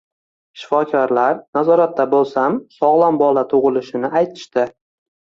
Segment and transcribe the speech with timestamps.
[0.59, 4.65] Shifokorlar nazoratda bo`lsam sog`lom bola tug`ilishini aytishdi